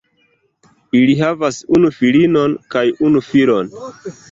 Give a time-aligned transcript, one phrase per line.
[0.99, 3.73] Ili havas unu filinon kaj unu filon.